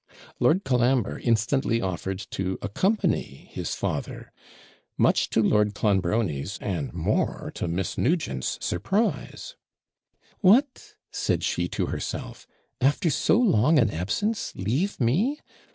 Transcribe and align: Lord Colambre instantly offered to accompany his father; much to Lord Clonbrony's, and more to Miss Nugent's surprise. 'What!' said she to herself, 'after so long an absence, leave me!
Lord 0.39 0.63
Colambre 0.63 1.19
instantly 1.19 1.79
offered 1.79 2.17
to 2.31 2.57
accompany 2.63 3.21
his 3.51 3.75
father; 3.75 4.31
much 4.97 5.29
to 5.29 5.43
Lord 5.43 5.75
Clonbrony's, 5.75 6.57
and 6.57 6.91
more 6.91 7.51
to 7.53 7.67
Miss 7.67 7.99
Nugent's 7.99 8.57
surprise. 8.65 9.55
'What!' 10.39 10.95
said 11.11 11.43
she 11.43 11.67
to 11.67 11.85
herself, 11.85 12.47
'after 12.81 13.11
so 13.11 13.37
long 13.39 13.77
an 13.77 13.91
absence, 13.91 14.53
leave 14.55 14.99
me! 14.99 15.39